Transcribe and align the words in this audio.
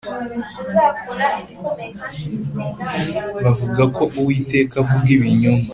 bavugako 3.43 4.03
uwiteka 4.19 4.75
avuga 4.81 5.07
ibinyoma 5.17 5.67